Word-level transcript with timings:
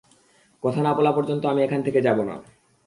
কথা 0.63 0.81
না 0.83 0.91
বলা 0.93 1.11
পর্যন্ত 1.11 1.43
আমি 1.45 1.61
এখান 1.63 1.81
থেকে 1.83 1.99
যাবো 2.01 2.23
না। 2.23 2.35